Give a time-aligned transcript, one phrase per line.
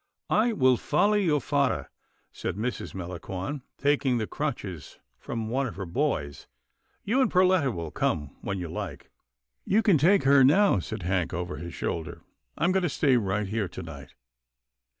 [0.45, 1.85] "I will follow your fathah,"
[2.31, 2.95] said Mrs.
[2.95, 6.47] Melan con, taking the crutches from one of her boys."
[7.05, 9.11] You and Perletta will come when you like.""
[9.63, 12.23] You can take her now," said Hank over his shoulder,"
[12.57, 14.15] I'm going to stay right here to night."